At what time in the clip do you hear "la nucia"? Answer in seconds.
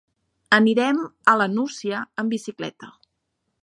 1.43-2.03